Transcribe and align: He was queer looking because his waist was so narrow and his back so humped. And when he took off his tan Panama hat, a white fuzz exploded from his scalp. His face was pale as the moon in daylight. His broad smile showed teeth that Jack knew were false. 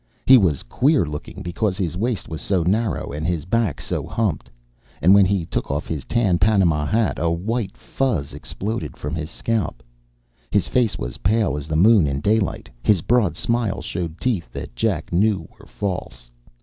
He 0.25 0.35
was 0.35 0.63
queer 0.63 1.05
looking 1.05 1.43
because 1.43 1.77
his 1.77 1.95
waist 1.95 2.27
was 2.27 2.41
so 2.41 2.63
narrow 2.63 3.11
and 3.11 3.27
his 3.27 3.45
back 3.45 3.79
so 3.79 4.07
humped. 4.07 4.49
And 4.99 5.13
when 5.13 5.25
he 5.25 5.45
took 5.45 5.69
off 5.69 5.85
his 5.85 6.05
tan 6.05 6.39
Panama 6.39 6.87
hat, 6.87 7.19
a 7.19 7.29
white 7.29 7.77
fuzz 7.77 8.33
exploded 8.33 8.97
from 8.97 9.13
his 9.13 9.29
scalp. 9.29 9.83
His 10.49 10.67
face 10.67 10.97
was 10.97 11.19
pale 11.19 11.55
as 11.55 11.67
the 11.67 11.75
moon 11.75 12.07
in 12.07 12.19
daylight. 12.19 12.67
His 12.81 13.03
broad 13.03 13.35
smile 13.35 13.83
showed 13.83 14.19
teeth 14.19 14.51
that 14.53 14.75
Jack 14.75 15.13
knew 15.13 15.47
were 15.59 15.67
false. 15.67 16.31